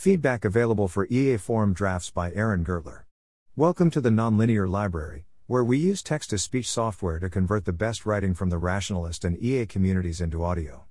Feedback 0.00 0.46
available 0.46 0.88
for 0.88 1.06
EA 1.10 1.36
Forum 1.36 1.74
drafts 1.74 2.10
by 2.10 2.32
Aaron 2.32 2.64
Gertler. 2.64 3.02
Welcome 3.54 3.90
to 3.90 4.00
the 4.00 4.08
Nonlinear 4.08 4.66
Library, 4.66 5.26
where 5.46 5.62
we 5.62 5.76
use 5.76 6.02
text 6.02 6.30
to 6.30 6.38
speech 6.38 6.70
software 6.70 7.18
to 7.18 7.28
convert 7.28 7.66
the 7.66 7.74
best 7.74 8.06
writing 8.06 8.32
from 8.32 8.48
the 8.48 8.56
rationalist 8.56 9.26
and 9.26 9.36
EA 9.42 9.66
communities 9.66 10.22
into 10.22 10.42
audio. 10.42 10.86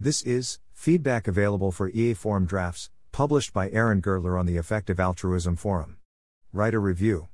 This 0.00 0.22
is 0.22 0.58
feedback 0.72 1.28
available 1.28 1.70
for 1.70 1.90
EA 1.90 2.14
Forum 2.14 2.46
drafts, 2.46 2.90
published 3.12 3.52
by 3.52 3.70
Aaron 3.70 4.02
Gertler 4.02 4.36
on 4.36 4.46
the 4.46 4.56
Effective 4.56 4.98
Altruism 4.98 5.54
Forum. 5.54 5.98
Write 6.52 6.74
a 6.74 6.80
review. 6.80 7.28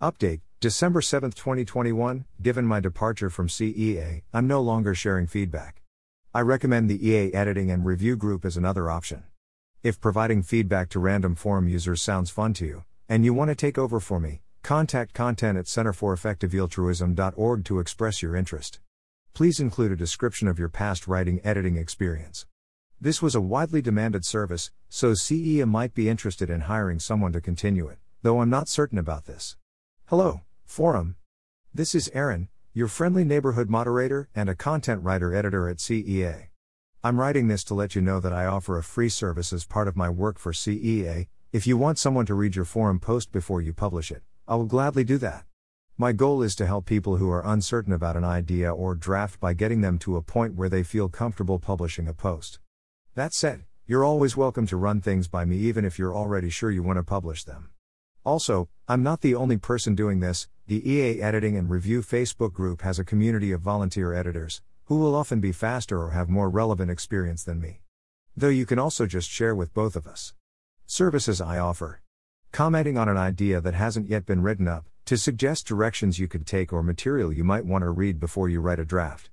Update 0.00 0.40
December 0.60 1.02
7, 1.02 1.32
2021. 1.32 2.24
Given 2.40 2.64
my 2.64 2.80
departure 2.80 3.28
from 3.28 3.48
CEA, 3.48 4.22
I'm 4.32 4.46
no 4.46 4.62
longer 4.62 4.94
sharing 4.94 5.26
feedback. 5.26 5.82
I 6.32 6.40
recommend 6.40 6.88
the 6.88 7.06
EA 7.06 7.34
editing 7.34 7.70
and 7.70 7.84
review 7.84 8.16
group 8.16 8.46
as 8.46 8.56
another 8.56 8.90
option. 8.90 9.24
If 9.82 10.00
providing 10.00 10.44
feedback 10.44 10.90
to 10.90 11.00
random 11.00 11.34
forum 11.34 11.68
users 11.68 12.00
sounds 12.00 12.30
fun 12.30 12.54
to 12.54 12.64
you, 12.64 12.84
and 13.08 13.24
you 13.24 13.34
want 13.34 13.48
to 13.48 13.56
take 13.56 13.76
over 13.76 13.98
for 13.98 14.20
me, 14.20 14.42
contact 14.62 15.12
content 15.12 15.58
at 15.58 15.64
centreforeffectivealtruism.org 15.64 17.64
to 17.64 17.80
express 17.80 18.22
your 18.22 18.36
interest. 18.36 18.78
Please 19.34 19.58
include 19.58 19.90
a 19.90 19.96
description 19.96 20.46
of 20.46 20.56
your 20.56 20.68
past 20.68 21.08
writing 21.08 21.40
editing 21.42 21.76
experience. 21.76 22.46
This 23.00 23.20
was 23.20 23.34
a 23.34 23.40
widely 23.40 23.82
demanded 23.82 24.24
service, 24.24 24.70
so 24.88 25.14
CEA 25.14 25.66
might 25.66 25.94
be 25.94 26.08
interested 26.08 26.48
in 26.48 26.60
hiring 26.60 27.00
someone 27.00 27.32
to 27.32 27.40
continue 27.40 27.88
it, 27.88 27.98
though 28.22 28.40
I'm 28.40 28.50
not 28.50 28.68
certain 28.68 28.98
about 28.98 29.24
this. 29.24 29.56
Hello, 30.06 30.42
Forum. 30.64 31.16
This 31.74 31.96
is 31.96 32.08
Aaron, 32.14 32.48
your 32.72 32.86
friendly 32.86 33.24
neighborhood 33.24 33.68
moderator 33.68 34.28
and 34.32 34.48
a 34.48 34.54
content 34.54 35.02
writer 35.02 35.34
editor 35.34 35.68
at 35.68 35.78
CEA. 35.78 36.51
I'm 37.04 37.18
writing 37.18 37.48
this 37.48 37.64
to 37.64 37.74
let 37.74 37.96
you 37.96 38.00
know 38.00 38.20
that 38.20 38.32
I 38.32 38.46
offer 38.46 38.78
a 38.78 38.82
free 38.84 39.08
service 39.08 39.52
as 39.52 39.64
part 39.64 39.88
of 39.88 39.96
my 39.96 40.08
work 40.08 40.38
for 40.38 40.52
CEA. 40.52 41.26
If 41.50 41.66
you 41.66 41.76
want 41.76 41.98
someone 41.98 42.26
to 42.26 42.34
read 42.34 42.54
your 42.54 42.64
forum 42.64 43.00
post 43.00 43.32
before 43.32 43.60
you 43.60 43.72
publish 43.72 44.12
it, 44.12 44.22
I 44.46 44.54
will 44.54 44.66
gladly 44.66 45.02
do 45.02 45.18
that. 45.18 45.44
My 45.98 46.12
goal 46.12 46.44
is 46.44 46.54
to 46.54 46.66
help 46.66 46.86
people 46.86 47.16
who 47.16 47.28
are 47.28 47.44
uncertain 47.44 47.92
about 47.92 48.16
an 48.16 48.22
idea 48.22 48.72
or 48.72 48.94
draft 48.94 49.40
by 49.40 49.52
getting 49.52 49.80
them 49.80 49.98
to 49.98 50.16
a 50.16 50.22
point 50.22 50.54
where 50.54 50.68
they 50.68 50.84
feel 50.84 51.08
comfortable 51.08 51.58
publishing 51.58 52.06
a 52.06 52.14
post. 52.14 52.60
That 53.16 53.34
said, 53.34 53.64
you're 53.84 54.04
always 54.04 54.36
welcome 54.36 54.68
to 54.68 54.76
run 54.76 55.00
things 55.00 55.26
by 55.26 55.44
me 55.44 55.56
even 55.56 55.84
if 55.84 55.98
you're 55.98 56.14
already 56.14 56.50
sure 56.50 56.70
you 56.70 56.84
want 56.84 56.98
to 56.98 57.02
publish 57.02 57.42
them. 57.42 57.70
Also, 58.22 58.68
I'm 58.86 59.02
not 59.02 59.22
the 59.22 59.34
only 59.34 59.56
person 59.56 59.96
doing 59.96 60.20
this, 60.20 60.46
the 60.68 60.88
EA 60.88 61.20
Editing 61.20 61.56
and 61.56 61.68
Review 61.68 62.00
Facebook 62.00 62.52
group 62.52 62.82
has 62.82 63.00
a 63.00 63.04
community 63.04 63.50
of 63.50 63.60
volunteer 63.60 64.14
editors, 64.14 64.62
who 64.92 64.98
will 64.98 65.14
often 65.14 65.40
be 65.40 65.52
faster 65.52 65.98
or 66.02 66.10
have 66.10 66.28
more 66.28 66.50
relevant 66.50 66.90
experience 66.90 67.42
than 67.42 67.58
me. 67.58 67.80
Though 68.36 68.50
you 68.50 68.66
can 68.66 68.78
also 68.78 69.06
just 69.06 69.30
share 69.30 69.54
with 69.54 69.72
both 69.72 69.96
of 69.96 70.06
us. 70.06 70.34
Services 70.84 71.40
I 71.40 71.58
offer. 71.58 72.02
Commenting 72.50 72.98
on 72.98 73.08
an 73.08 73.16
idea 73.16 73.62
that 73.62 73.72
hasn't 73.72 74.10
yet 74.10 74.26
been 74.26 74.42
written 74.42 74.68
up, 74.68 74.84
to 75.06 75.16
suggest 75.16 75.66
directions 75.66 76.18
you 76.18 76.28
could 76.28 76.46
take 76.46 76.74
or 76.74 76.82
material 76.82 77.32
you 77.32 77.42
might 77.42 77.64
want 77.64 77.80
to 77.80 77.88
read 77.88 78.20
before 78.20 78.50
you 78.50 78.60
write 78.60 78.78
a 78.80 78.84
draft. 78.84 79.30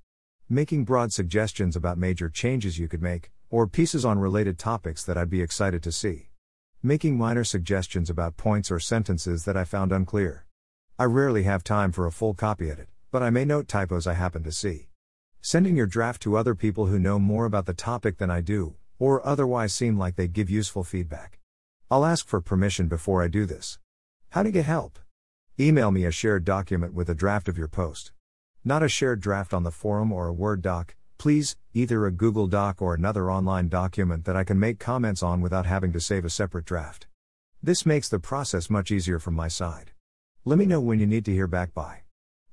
Making 0.47 0.85
broad 0.85 1.11
suggestions 1.11 1.75
about 1.75 1.97
major 1.97 2.29
changes 2.29 2.79
you 2.79 2.87
could 2.87 3.01
make, 3.01 3.29
or 3.49 3.67
pieces 3.67 4.05
on 4.05 4.17
related 4.17 4.57
topics 4.57 5.03
that 5.03 5.17
I'd 5.17 5.29
be 5.29 5.41
excited 5.41 5.83
to 5.83 5.91
see. 5.91 6.29
Making 6.81 7.17
minor 7.17 7.43
suggestions 7.43 8.09
about 8.09 8.37
points 8.37 8.71
or 8.71 8.79
sentences 8.79 9.43
that 9.43 9.57
I 9.57 9.65
found 9.65 9.91
unclear. 9.91 10.45
I 10.97 11.03
rarely 11.03 11.43
have 11.43 11.65
time 11.65 11.91
for 11.91 12.07
a 12.07 12.13
full 12.13 12.33
copy 12.33 12.71
edit, 12.71 12.87
but 13.11 13.21
I 13.21 13.29
may 13.29 13.43
note 13.43 13.67
typos 13.67 14.07
I 14.07 14.13
happen 14.13 14.43
to 14.43 14.53
see. 14.53 14.88
Sending 15.41 15.77
your 15.77 15.85
draft 15.85 16.21
to 16.21 16.35
other 16.35 16.53
people 16.53 16.87
who 16.87 16.99
know 16.99 17.17
more 17.17 17.45
about 17.45 17.65
the 17.65 17.73
topic 17.73 18.17
than 18.17 18.29
I 18.29 18.41
do, 18.41 18.75
or 18.99 19.25
otherwise 19.25 19.73
seem 19.73 19.97
like 19.97 20.17
they 20.17 20.27
give 20.27 20.49
useful 20.49 20.83
feedback. 20.83 21.39
I'll 21.89 22.03
ask 22.03 22.27
for 22.27 22.41
permission 22.41 22.89
before 22.89 23.23
I 23.23 23.29
do 23.29 23.45
this. 23.45 23.79
How 24.31 24.43
to 24.43 24.51
get 24.51 24.65
help? 24.65 24.99
Email 25.57 25.91
me 25.91 26.03
a 26.03 26.11
shared 26.11 26.43
document 26.43 26.93
with 26.93 27.09
a 27.09 27.15
draft 27.15 27.47
of 27.47 27.57
your 27.57 27.69
post. 27.69 28.11
Not 28.65 28.83
a 28.83 28.89
shared 28.89 29.21
draft 29.21 29.53
on 29.53 29.63
the 29.63 29.71
forum 29.71 30.11
or 30.11 30.27
a 30.27 30.33
Word 30.33 30.61
doc, 30.61 30.97
please, 31.17 31.55
either 31.73 32.05
a 32.05 32.11
Google 32.11 32.47
Doc 32.47 32.81
or 32.81 32.93
another 32.93 33.31
online 33.31 33.69
document 33.69 34.25
that 34.25 34.35
I 34.35 34.43
can 34.43 34.59
make 34.59 34.77
comments 34.77 35.23
on 35.23 35.39
without 35.39 35.65
having 35.65 35.93
to 35.93 36.01
save 36.01 36.25
a 36.25 36.29
separate 36.29 36.65
draft. 36.65 37.07
This 37.63 37.85
makes 37.85 38.09
the 38.09 38.19
process 38.19 38.69
much 38.69 38.91
easier 38.91 39.19
from 39.19 39.35
my 39.35 39.47
side. 39.47 39.91
Let 40.43 40.59
me 40.59 40.65
know 40.65 40.81
when 40.81 40.99
you 40.99 41.07
need 41.07 41.23
to 41.25 41.33
hear 41.33 41.47
back 41.47 41.73
by. 41.73 42.01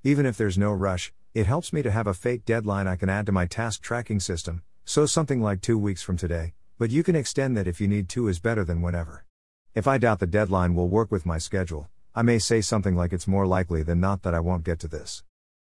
Even 0.05 0.25
if 0.25 0.37
there's 0.37 0.57
no 0.57 0.73
rush, 0.73 1.13
it 1.37 1.45
helps 1.47 1.71
me 1.71 1.83
to 1.83 1.91
have 1.91 2.07
a 2.07 2.15
fake 2.15 2.47
deadline 2.47 2.87
I 2.87 2.97
can 2.97 3.11
add 3.11 3.27
to 3.27 3.33
my 3.33 3.45
task 3.45 3.83
tracking 3.83 4.21
system, 4.21 4.63
so 4.87 5.05
something 5.05 5.43
like 5.43 5.61
two 5.61 5.77
weeks 5.77 6.03
from 6.03 6.17
today, 6.17 6.55
but 6.79 6.89
you 6.89 7.03
can 7.03 7.15
extend 7.15 7.59
that 7.59 7.67
if 7.67 7.79
you 7.79 7.87
need 7.87 8.09
to, 8.09 8.27
is 8.29 8.39
better 8.39 8.65
than 8.65 8.81
whenever. 8.81 9.27
If 9.75 9.87
I 9.87 9.99
doubt 9.99 10.19
the 10.19 10.27
deadline 10.27 10.75
will 10.75 10.89
work 10.89 11.13
with 11.13 11.27
my 11.27 11.37
schedule, 11.37 11.91
I 12.15 12.23
may 12.23 12.39
say 12.39 12.63
something 12.63 12.97
like 12.97 13.13
it's 13.13 13.29
more 13.29 13.47
likely 13.47 13.83
than 13.83 14.01
not 14.01 14.23
that 14.23 14.33
I 14.33 14.41
won't 14.41 14.65
get 14.65 14.79
to 14.79 14.89
this. 14.89 15.25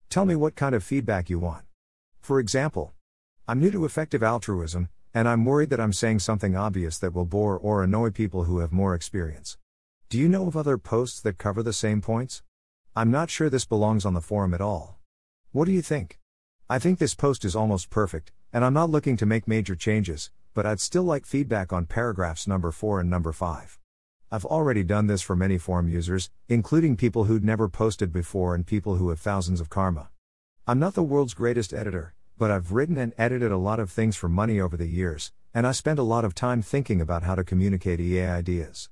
Tell 0.10 0.26
me 0.26 0.36
what 0.36 0.58
kind 0.58 0.76
of 0.76 0.84
feedback 0.84 1.30
you 1.30 1.40
want. 1.40 1.64
For 2.20 2.42
example, 2.42 2.94
I'm 3.48 3.62
new 3.62 3.72
to 3.72 3.86
effective 3.86 4.22
altruism, 4.22 4.90
and 5.14 5.26
I'm 5.26 5.46
worried 5.46 5.70
that 5.70 5.80
I'm 5.80 5.94
saying 5.94 6.20
something 6.20 6.54
obvious 6.54 6.98
that 6.98 7.14
will 7.14 7.24
bore 7.24 7.58
or 7.58 7.82
annoy 7.82 8.10
people 8.10 8.44
who 8.44 8.60
have 8.60 8.74
more 8.74 8.94
experience. 8.94 9.58
Do 10.10 10.18
you 10.18 10.28
know 10.28 10.48
of 10.48 10.58
other 10.58 10.78
posts 10.78 11.22
that 11.22 11.38
cover 11.38 11.64
the 11.64 11.72
same 11.72 12.02
points? 12.02 12.44
I'm 12.94 13.10
not 13.10 13.30
sure 13.30 13.50
this 13.50 13.64
belongs 13.64 14.06
on 14.06 14.16
the 14.16 14.20
forum 14.20 14.54
at 14.54 14.60
all. 14.60 14.98
What 15.54 15.66
do 15.66 15.74
you 15.74 15.82
think? 15.82 16.18
I 16.70 16.80
think 16.80 16.98
this 16.98 17.14
post 17.14 17.44
is 17.44 17.58
almost 17.58 17.90
perfect, 17.90 18.32
and 18.54 18.64
I'm 18.64 18.74
not 18.74 18.90
looking 18.90 19.18
to 19.18 19.26
make 19.26 19.50
major 19.50 19.76
changes, 19.76 20.32
but 20.54 20.66
I'd 20.66 20.80
still 20.80 21.04
like 21.04 21.26
feedback 21.26 21.74
on 21.74 21.88
paragraphs 21.88 22.48
number 22.48 22.72
4 22.72 23.02
and 23.02 23.10
number 23.10 23.34
5. 23.34 23.78
I've 24.32 24.46
already 24.46 24.86
done 24.86 25.08
this 25.08 25.22
for 25.22 25.36
many 25.36 25.58
forum 25.58 25.90
users, 25.90 26.30
including 26.48 26.96
people 26.96 27.26
who'd 27.26 27.44
never 27.44 27.68
posted 27.68 28.14
before 28.14 28.56
and 28.56 28.66
people 28.66 28.96
who 28.96 29.10
have 29.10 29.20
thousands 29.20 29.60
of 29.60 29.70
karma. 29.70 30.10
I'm 30.66 30.80
not 30.80 30.94
the 30.94 31.04
world's 31.04 31.34
greatest 31.34 31.74
editor, 31.74 32.14
but 32.38 32.50
I've 32.50 32.72
written 32.72 32.98
and 32.98 33.12
edited 33.18 33.52
a 33.52 33.58
lot 33.58 33.82
of 33.82 33.92
things 33.92 34.16
for 34.16 34.30
money 34.30 34.62
over 34.62 34.78
the 34.78 34.88
years, 34.88 35.34
and 35.54 35.68
I 35.68 35.74
spend 35.74 36.00
a 36.00 36.04
lot 36.04 36.24
of 36.24 36.34
time 36.34 36.62
thinking 36.62 37.02
about 37.02 37.24
how 37.24 37.36
to 37.36 37.44
communicate 37.44 38.00
EA 38.00 38.22
ideas. 38.22 38.88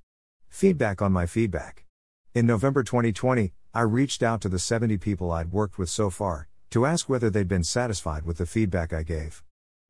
Feedback 0.49 1.01
on 1.01 1.13
my 1.13 1.25
feedback. 1.25 1.85
In 2.35 2.45
November 2.45 2.83
2020, 2.83 3.53
I 3.79 3.83
reached 3.83 4.23
out 4.23 4.41
to 4.41 4.49
the 4.49 4.59
70 4.59 4.97
people 4.97 5.31
I'd 5.31 5.53
worked 5.53 5.77
with 5.77 5.89
so 5.89 6.09
far, 6.09 6.49
to 6.71 6.85
ask 6.85 7.07
whether 7.07 7.29
they'd 7.29 7.47
been 7.47 7.63
satisfied 7.63 8.25
with 8.25 8.37
the 8.37 8.45
feedback 8.45 8.91
I 8.91 9.03
gave. 9.03 9.41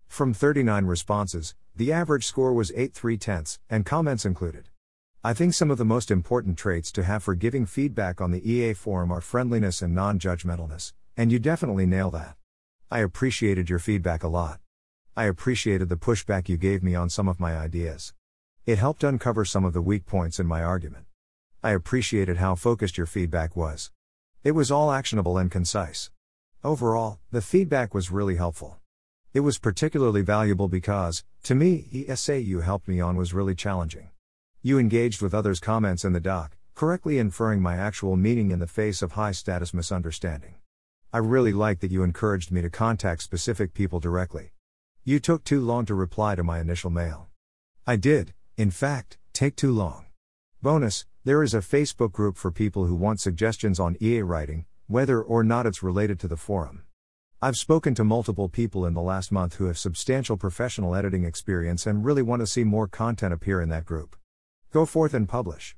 From 0.08 0.32
39 0.32 0.86
responses, 0.86 1.56
the 1.76 1.92
average 1.92 2.28
score 2.28 2.54
was 2.54 2.72
8 2.76 2.94
3 2.94 3.18
tenths, 3.18 3.58
and 3.68 3.88
comments 3.88 4.26
included. 4.26 4.70
I 5.24 5.34
think 5.34 5.56
some 5.56 5.72
of 5.72 5.80
the 5.80 5.86
most 5.86 6.12
important 6.12 6.56
traits 6.56 6.92
to 6.92 7.04
have 7.04 7.24
for 7.24 7.34
giving 7.34 7.66
feedback 7.66 8.22
on 8.22 8.30
the 8.30 8.48
EA 8.48 8.76
forum 8.76 9.12
are 9.12 9.22
friendliness 9.22 9.82
and 9.82 9.96
non 9.96 10.20
judgmentalness, 10.20 10.94
and 11.18 11.32
you 11.32 11.40
definitely 11.40 11.88
nail 11.88 12.12
that. 12.12 12.36
I 12.92 13.00
appreciated 13.00 13.72
your 13.72 13.80
feedback 13.80 14.22
a 14.22 14.28
lot. 14.28 14.60
I 15.18 15.24
appreciated 15.24 15.90
the 15.90 15.96
pushback 15.96 16.48
you 16.48 16.58
gave 16.58 16.84
me 16.84 16.94
on 16.94 17.10
some 17.10 17.28
of 17.28 17.40
my 17.40 17.58
ideas. 17.58 18.14
It 18.68 18.78
helped 18.78 19.04
uncover 19.04 19.46
some 19.46 19.66
of 19.66 19.74
the 19.74 19.82
weak 19.82 20.06
points 20.06 20.40
in 20.40 20.46
my 20.46 20.62
argument. 20.62 21.09
I 21.62 21.72
appreciated 21.72 22.38
how 22.38 22.56
focused 22.56 22.98
your 22.98 23.06
feedback 23.06 23.54
was. 23.54 23.92
It 24.46 24.52
was 24.52 24.72
all 24.72 24.94
actionable 24.94 25.38
and 25.38 25.52
concise. 25.52 26.10
Overall, 26.64 27.20
the 27.32 27.42
feedback 27.42 27.94
was 27.94 28.12
really 28.12 28.38
helpful. 28.38 28.78
It 29.34 29.42
was 29.42 29.58
particularly 29.58 30.22
valuable 30.22 30.70
because, 30.70 31.26
to 31.44 31.56
me, 31.56 32.06
essay 32.08 32.40
you 32.40 32.62
helped 32.62 32.88
me 32.88 33.02
on 33.02 33.18
was 33.18 33.34
really 33.34 33.56
challenging. 33.56 34.10
You 34.62 34.80
engaged 34.80 35.22
with 35.22 35.34
others' 35.34 35.60
comments 35.60 36.06
in 36.06 36.14
the 36.14 36.22
doc, 36.22 36.56
correctly 36.76 37.18
inferring 37.18 37.62
my 37.62 37.76
actual 37.76 38.16
meaning 38.16 38.52
in 38.52 38.60
the 38.60 38.66
face 38.66 39.02
of 39.02 39.12
high 39.12 39.34
status 39.34 39.74
misunderstanding. 39.74 40.56
I 41.12 41.18
really 41.18 41.52
liked 41.52 41.82
that 41.82 41.92
you 41.92 42.04
encouraged 42.04 42.54
me 42.54 42.62
to 42.62 42.70
contact 42.70 43.22
specific 43.22 43.74
people 43.74 44.00
directly. 44.00 44.52
You 45.04 45.20
took 45.20 45.44
too 45.44 45.60
long 45.60 45.86
to 45.88 45.94
reply 45.94 46.36
to 46.36 46.44
my 46.44 46.62
initial 46.62 46.90
mail. 46.90 47.28
I 47.86 47.98
did, 47.98 48.34
in 48.56 48.72
fact, 48.72 49.18
take 49.34 49.58
too 49.58 49.74
long. 49.74 50.06
Bonus, 50.62 51.06
there 51.30 51.44
is 51.44 51.54
a 51.54 51.60
Facebook 51.60 52.12
group 52.12 52.38
for 52.38 52.50
people 52.50 52.86
who 52.88 52.96
want 52.96 53.20
suggestions 53.20 53.80
on 53.80 53.96
EA 54.02 54.24
writing, 54.24 54.66
whether 54.88 55.22
or 55.22 55.44
not 55.44 55.68
it's 55.68 55.84
related 55.84 56.20
to 56.20 56.28
the 56.28 56.36
forum. 56.36 56.82
I've 57.40 57.56
spoken 57.56 57.94
to 57.94 58.04
multiple 58.04 58.50
people 58.50 58.84
in 58.84 58.96
the 58.96 59.02
last 59.04 59.32
month 59.32 59.58
who 59.58 59.66
have 59.66 59.78
substantial 59.78 60.38
professional 60.38 60.96
editing 60.96 61.26
experience 61.26 61.86
and 61.86 62.04
really 62.04 62.24
want 62.24 62.40
to 62.40 62.48
see 62.48 62.64
more 62.64 62.88
content 62.88 63.32
appear 63.32 63.62
in 63.62 63.70
that 63.70 63.86
group. 63.86 64.16
Go 64.72 64.88
forth 64.88 65.14
and 65.14 65.30
publish. 65.30 65.76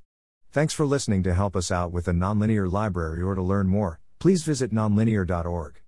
Thanks 0.54 0.74
for 0.74 0.86
listening 0.86 1.22
to 1.24 1.34
help 1.34 1.58
us 1.58 1.70
out 1.70 1.92
with 1.92 2.06
the 2.06 2.14
nonlinear 2.14 2.72
library 2.72 3.22
or 3.22 3.36
to 3.36 3.42
learn 3.42 3.68
more, 3.68 4.00
please 4.20 4.44
visit 4.44 4.72
nonlinear.org. 4.72 5.81